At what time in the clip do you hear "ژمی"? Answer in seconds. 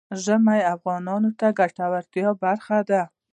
0.23-0.59